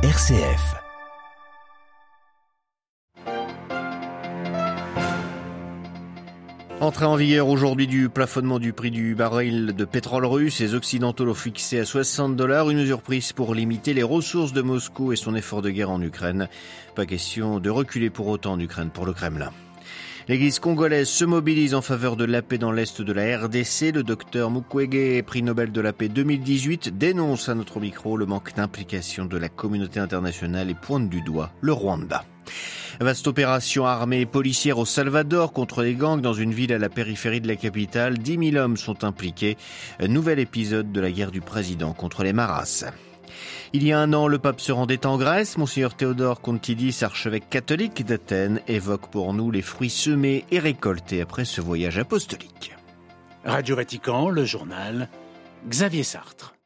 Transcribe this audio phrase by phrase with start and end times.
[0.00, 0.76] RCF.
[6.80, 11.24] Entrée en vigueur aujourd'hui du plafonnement du prix du baril de pétrole russe, les Occidentaux
[11.24, 15.16] l'ont fixé à 60 dollars, une mesure prise pour limiter les ressources de Moscou et
[15.16, 16.48] son effort de guerre en Ukraine.
[16.94, 19.50] Pas question de reculer pour autant en Ukraine pour le Kremlin.
[20.28, 23.94] L'église congolaise se mobilise en faveur de la paix dans l'est de la RDC.
[23.94, 28.54] Le docteur Mukwege, prix Nobel de la paix 2018, dénonce à notre micro le manque
[28.54, 32.26] d'implication de la communauté internationale et pointe du doigt le Rwanda.
[33.00, 36.90] Vaste opération armée et policière au Salvador contre les gangs dans une ville à la
[36.90, 38.18] périphérie de la capitale.
[38.18, 39.56] 10 000 hommes sont impliqués.
[40.06, 42.84] nouvel épisode de la guerre du président contre les Maras.
[43.72, 45.58] Il y a un an, le pape se rendait en Grèce.
[45.58, 51.44] Monseigneur Théodore Contidis, archevêque catholique d'Athènes, évoque pour nous les fruits semés et récoltés après
[51.44, 52.74] ce voyage apostolique.
[53.44, 55.08] Radio Vatican, le journal,
[55.68, 56.57] Xavier Sartre.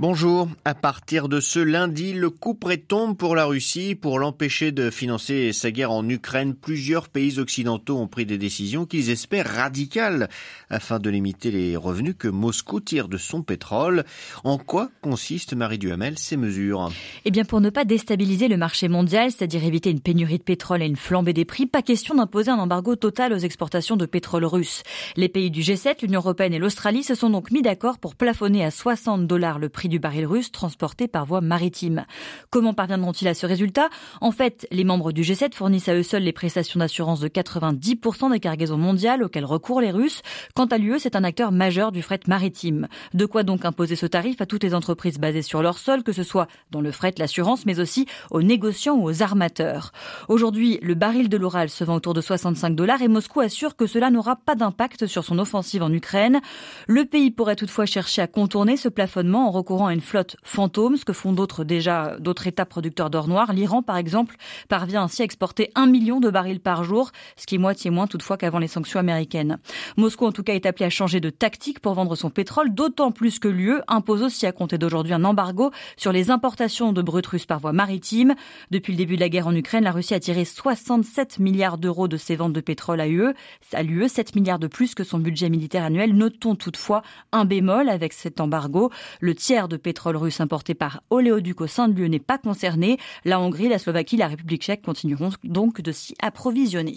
[0.00, 0.48] Bonjour.
[0.64, 3.94] À partir de ce lundi, le coup près tombe pour la Russie.
[3.94, 8.86] Pour l'empêcher de financer sa guerre en Ukraine, plusieurs pays occidentaux ont pris des décisions
[8.86, 10.30] qu'ils espèrent radicales
[10.70, 14.06] afin de limiter les revenus que Moscou tire de son pétrole.
[14.42, 16.90] En quoi consiste, Marie Duhamel, ces mesures?
[17.26, 20.80] Eh bien, pour ne pas déstabiliser le marché mondial, c'est-à-dire éviter une pénurie de pétrole
[20.80, 24.46] et une flambée des prix, pas question d'imposer un embargo total aux exportations de pétrole
[24.46, 24.82] russe.
[25.16, 28.64] Les pays du G7, l'Union européenne et l'Australie se sont donc mis d'accord pour plafonner
[28.64, 32.06] à 60 dollars le prix du baril russe transporté par voie maritime.
[32.48, 33.90] Comment parviendront-ils à ce résultat?
[34.22, 38.32] En fait, les membres du G7 fournissent à eux seuls les prestations d'assurance de 90%
[38.32, 40.22] des cargaisons mondiales auxquelles recourent les Russes.
[40.54, 42.88] Quant à l'UE, c'est un acteur majeur du fret maritime.
[43.12, 46.12] De quoi donc imposer ce tarif à toutes les entreprises basées sur leur sol, que
[46.12, 49.92] ce soit dans le fret, l'assurance, mais aussi aux négociants ou aux armateurs.
[50.28, 53.86] Aujourd'hui, le baril de l'Oral se vend autour de 65 dollars et Moscou assure que
[53.86, 56.40] cela n'aura pas d'impact sur son offensive en Ukraine.
[56.86, 60.96] Le pays pourrait toutefois chercher à contourner ce plafonnement en recourant à une flotte fantôme,
[60.96, 63.52] ce que font d'autres déjà, d'autres États producteurs d'or noir.
[63.52, 64.36] L'Iran, par exemple,
[64.68, 68.06] parvient ainsi à exporter un million de barils par jour, ce qui est moitié moins
[68.06, 69.58] toutefois qu'avant les sanctions américaines.
[69.96, 73.12] Moscou, en tout cas, est appelé à changer de tactique pour vendre son pétrole, d'autant
[73.12, 77.26] plus que l'UE impose aussi à compter d'aujourd'hui un embargo sur les importations de brut
[77.26, 78.34] russe par voie maritime.
[78.70, 82.08] Depuis le début de la guerre en Ukraine, la Russie a tiré 67 milliards d'euros
[82.08, 83.32] de ses ventes de pétrole à UE,
[83.72, 86.14] à l'UE, 7 milliards de plus que son budget militaire annuel.
[86.14, 87.02] Notons toutefois
[87.32, 88.90] un bémol avec cet embargo.
[89.20, 92.98] Le tiers de pétrole russe importé par oléoduc au sein de l'UE n'est pas concerné.
[93.24, 96.96] La Hongrie, la Slovaquie, la République tchèque continueront donc de s'y approvisionner.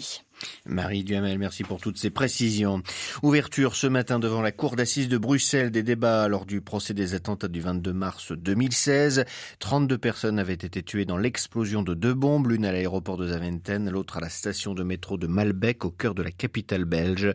[0.66, 2.82] Marie Duhamel, merci pour toutes ces précisions.
[3.22, 7.14] Ouverture ce matin devant la Cour d'assises de Bruxelles des débats lors du procès des
[7.14, 9.24] attentats du 22 mars 2016.
[9.58, 13.88] 32 personnes avaient été tuées dans l'explosion de deux bombes, l'une à l'aéroport de Zaventem,
[13.90, 17.32] l'autre à la station de métro de Malbec au cœur de la capitale belge.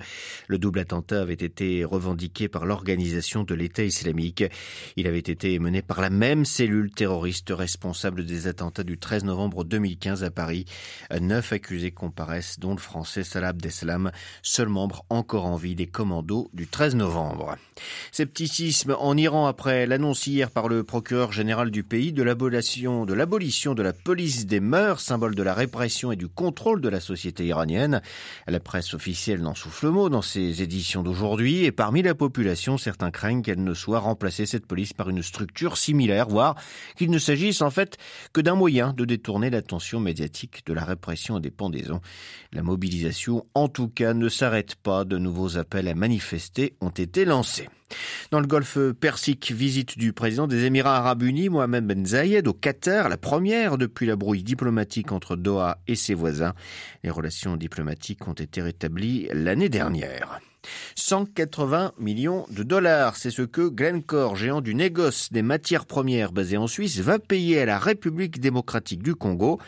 [0.47, 4.43] Le double attentat avait été revendiqué par l'organisation de l'État islamique.
[4.95, 9.63] Il avait été mené par la même cellule terroriste responsable des attentats du 13 novembre
[9.63, 10.65] 2015 à Paris.
[11.19, 14.11] Neuf accusés comparaissent, dont le français Salah Abdeslam,
[14.41, 17.55] seul membre encore en vie des commandos du 13 novembre.
[18.11, 23.13] Scepticisme en Iran après l'annonce hier par le procureur général du pays de l'abolition de
[23.13, 26.99] l'abolition de la police des mœurs, symbole de la répression et du contrôle de la
[26.99, 28.01] société iranienne.
[28.47, 33.11] La presse officielle n'en souffle mot dans ses éditions d'aujourd'hui et parmi la population, certains
[33.11, 36.55] craignent qu'elle ne soit remplacée cette police par une structure similaire, voire
[36.97, 37.97] qu'il ne s'agisse en fait
[38.33, 42.01] que d'un moyen de détourner l'attention médiatique de la répression et des pendaisons.
[42.51, 42.63] La
[43.53, 45.05] en tout cas, ne s'arrête pas.
[45.05, 47.69] De nouveaux appels à manifester ont été lancés.
[48.31, 52.53] Dans le golfe Persique, visite du président des Émirats arabes unis, Mohamed Ben Zayed, au
[52.53, 56.53] Qatar, la première depuis la brouille diplomatique entre Doha et ses voisins.
[57.03, 60.39] Les relations diplomatiques ont été rétablies l'année dernière.
[60.95, 63.15] 180 millions de dollars.
[63.15, 67.61] C'est ce que Glencore, géant du négoce des matières premières basé en Suisse, va payer
[67.61, 69.59] à la République démocratique du Congo.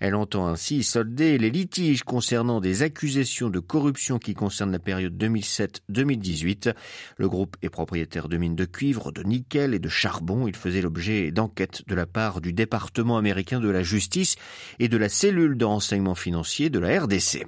[0.00, 5.16] Elle entend ainsi solder les litiges concernant des accusations de corruption qui concernent la période
[5.22, 6.74] 2007-2018.
[7.16, 10.46] Le groupe est propriétaire de mines de cuivre, de nickel et de charbon.
[10.46, 14.36] Il faisait l'objet d'enquêtes de la part du département américain de la justice
[14.78, 17.46] et de la cellule de renseignement financier de la RDC.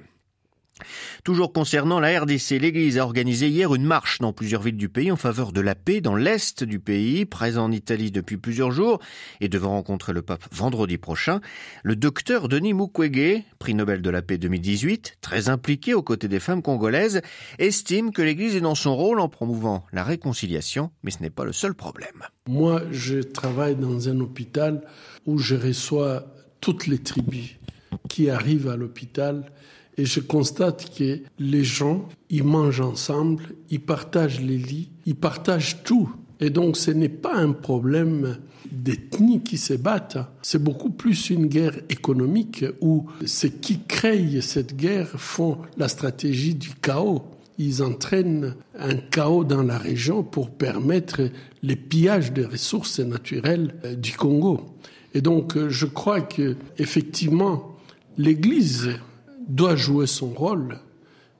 [1.23, 5.11] Toujours concernant la RDC, l'Église a organisé hier une marche dans plusieurs villes du pays
[5.11, 8.99] en faveur de la paix dans l'Est du pays, présent en Italie depuis plusieurs jours
[9.41, 11.41] et devant rencontrer le pape vendredi prochain.
[11.83, 16.39] Le docteur Denis Mukwege, prix Nobel de la paix 2018, très impliqué aux côtés des
[16.39, 17.21] femmes congolaises,
[17.57, 21.45] estime que l'Église est dans son rôle en promouvant la réconciliation, mais ce n'est pas
[21.45, 22.23] le seul problème.
[22.47, 24.81] Moi, je travaille dans un hôpital
[25.25, 26.25] où je reçois
[26.61, 27.55] toutes les tribus
[28.07, 29.51] qui arrivent à l'hôpital
[29.99, 35.83] et je constate que les gens, ils mangent ensemble, ils partagent les lits, ils partagent
[35.83, 36.09] tout.
[36.39, 38.37] Et donc ce n'est pas un problème
[38.71, 44.77] d'ethnie qui se battent, c'est beaucoup plus une guerre économique où ceux qui créent cette
[44.77, 47.23] guerre font la stratégie du chaos.
[47.57, 51.29] Ils entraînent un chaos dans la région pour permettre
[51.61, 54.61] le pillage des ressources naturelles euh, du Congo.
[55.13, 57.75] Et donc euh, je crois que effectivement
[58.17, 58.91] l'Église
[59.49, 60.79] doit jouer son rôle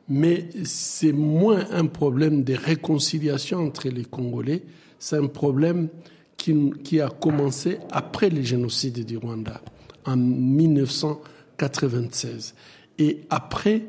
[0.10, 4.64] mais c'est moins un problème de réconciliation entre les Congolais,
[4.98, 5.90] c'est un problème
[6.36, 9.62] qui, qui, a commencé après le génocide du Rwanda,
[10.06, 12.56] en 1996.
[12.98, 13.84] Et après,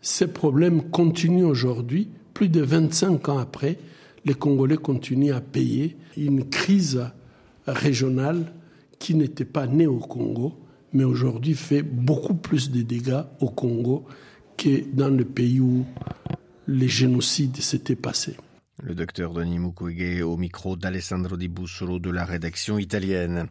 [0.00, 3.76] ces problèmes continuent aujourd'hui, plus de 25 ans après,
[4.24, 7.02] les Congolais continuent à payer une crise
[7.66, 8.52] régionale
[9.00, 10.54] qui n'était pas née au Congo,
[10.96, 14.06] mais aujourd'hui fait beaucoup plus de dégâts au Congo
[14.56, 15.84] que dans le pays où
[16.66, 18.36] les génocides s'étaient passés.
[18.82, 23.46] Le docteur Denis Mukwege au micro d'Alessandro Di Bussolo de la rédaction italienne.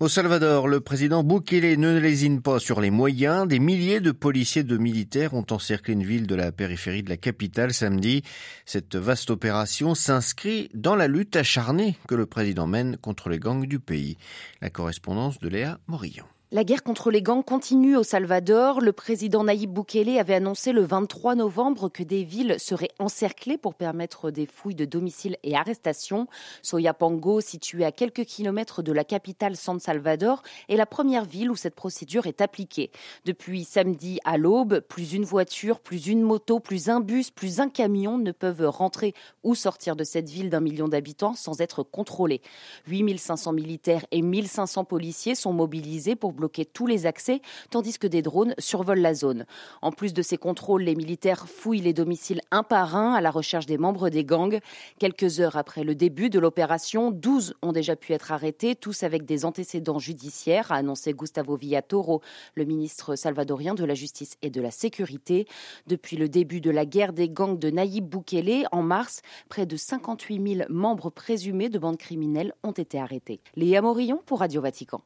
[0.00, 3.46] Au Salvador, le président Bukele ne lésine pas sur les moyens.
[3.46, 7.18] Des milliers de policiers de militaires ont encerclé une ville de la périphérie de la
[7.18, 8.22] capitale samedi.
[8.64, 13.66] Cette vaste opération s'inscrit dans la lutte acharnée que le président mène contre les gangs
[13.66, 14.16] du pays.
[14.62, 16.24] La correspondance de Léa Morillon.
[16.54, 18.82] La guerre contre les gangs continue au Salvador.
[18.82, 23.74] Le président Naïb Boukele avait annoncé le 23 novembre que des villes seraient encerclées pour
[23.74, 26.26] permettre des fouilles de domicile et arrestations.
[26.60, 31.56] Soyapango, située à quelques kilomètres de la capitale San Salvador, est la première ville où
[31.56, 32.90] cette procédure est appliquée.
[33.24, 37.70] Depuis samedi à l'aube, plus une voiture, plus une moto, plus un bus, plus un
[37.70, 42.42] camion ne peuvent rentrer ou sortir de cette ville d'un million d'habitants sans être contrôlés.
[42.88, 47.40] 8500 militaires et 1500 policiers sont mobilisés pour bloquer tous les accès,
[47.70, 49.46] tandis que des drones survolent la zone.
[49.80, 53.30] En plus de ces contrôles, les militaires fouillent les domiciles un par un à la
[53.30, 54.58] recherche des membres des gangs.
[54.98, 59.24] Quelques heures après le début de l'opération, 12 ont déjà pu être arrêtés, tous avec
[59.24, 62.22] des antécédents judiciaires, a annoncé Gustavo Villatoro,
[62.56, 65.46] le ministre salvadorien de la Justice et de la Sécurité.
[65.86, 69.76] Depuis le début de la guerre des gangs de Naïb Boukele, en mars, près de
[69.76, 73.40] 58 000 membres présumés de bandes criminelles ont été arrêtés.
[73.54, 75.02] Léa Morillon pour Radio Vatican.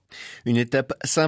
[0.47, 1.26] Une étape symbolique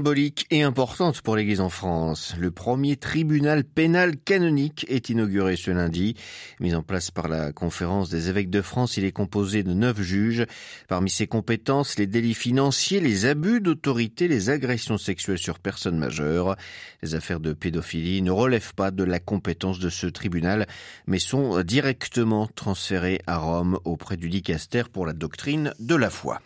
[0.50, 2.34] et importante pour l'Église en France.
[2.38, 6.14] Le premier tribunal pénal canonique est inauguré ce lundi.
[6.60, 10.00] Mis en place par la conférence des évêques de France, il est composé de neuf
[10.00, 10.46] juges.
[10.86, 16.54] Parmi ses compétences, les délits financiers, les abus d'autorité, les agressions sexuelles sur personnes majeures.
[17.02, 20.66] Les affaires de pédophilie ne relèvent pas de la compétence de ce tribunal,
[21.08, 26.40] mais sont directement transférées à Rome auprès du dicaster pour la doctrine de la foi.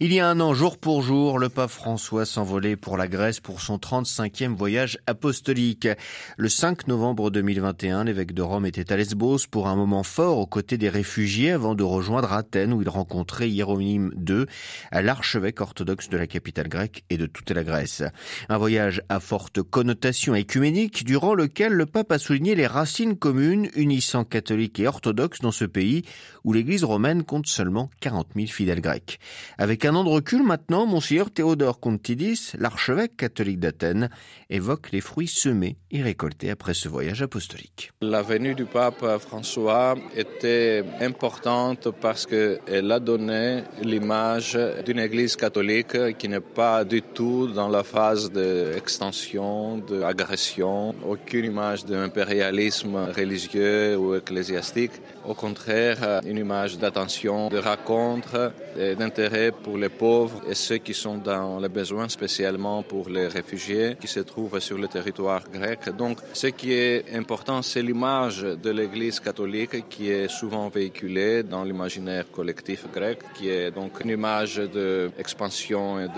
[0.00, 3.40] Il y a un an, jour pour jour, le pape François s'envolait pour la Grèce
[3.40, 5.88] pour son 35e voyage apostolique.
[6.36, 10.46] Le 5 novembre 2021, l'évêque de Rome était à Lesbos pour un moment fort aux
[10.46, 14.44] côtés des réfugiés avant de rejoindre Athènes où il rencontrait Hiéronyme II,
[14.92, 18.04] l'archevêque orthodoxe de la capitale grecque et de toute la Grèce.
[18.48, 23.68] Un voyage à forte connotation écuménique durant lequel le pape a souligné les racines communes
[23.74, 26.04] unissant catholiques et orthodoxes dans ce pays
[26.44, 29.18] où l'église romaine compte seulement 40 000 fidèles grecs.
[29.58, 34.08] Avec un an de recul maintenant, Monseigneur Théodore Contidis, l'archevêque catholique d'Athènes,
[34.50, 37.92] évoque les fruits semés et récoltés après ce voyage apostolique.
[38.00, 46.16] La venue du pape François était importante parce qu'elle a donné l'image d'une église catholique
[46.18, 54.14] qui n'est pas du tout dans la phase d'extension, d'agression, aucune image d'impérialisme religieux ou
[54.14, 54.92] ecclésiastique.
[55.26, 59.27] Au contraire, une image d'attention, de rencontre et d'intérêt
[59.62, 64.06] pour les pauvres et ceux qui sont dans les besoins, spécialement pour les réfugiés qui
[64.06, 65.88] se trouvent sur le territoire grec.
[65.96, 71.64] Donc, ce qui est important, c'est l'image de l'Église catholique qui est souvent véhiculée dans
[71.64, 76.08] l'imaginaire collectif grec, qui est donc une image d'expansion et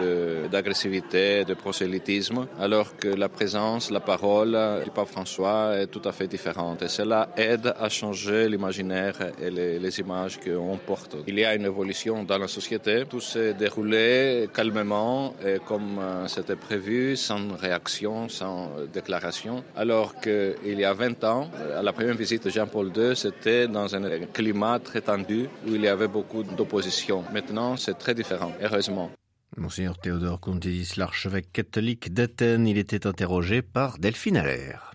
[0.48, 6.12] d'agressivité, de, prosélytisme, alors que la présence, la parole du pape François est tout à
[6.12, 6.82] fait différente.
[6.82, 11.16] Et cela aide à changer l'imaginaire et les, les images qu'on porte.
[11.26, 12.99] Il y a une évolution dans la société.
[13.08, 19.64] Tout s'est déroulé calmement et comme euh, c'était prévu, sans réaction, sans déclaration.
[19.76, 23.94] Alors qu'il y a 20 ans, à la première visite de Jean-Paul II, c'était dans
[23.94, 27.24] un climat très tendu où il y avait beaucoup d'opposition.
[27.32, 29.10] Maintenant, c'est très différent, heureusement.
[29.56, 34.89] Monseigneur Théodore Contidis, l'archevêque catholique d'Athènes, il était interrogé par Delphine Allaire.